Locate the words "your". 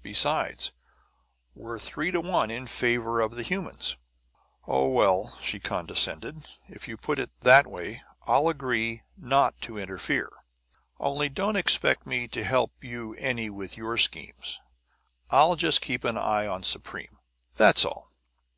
13.76-13.98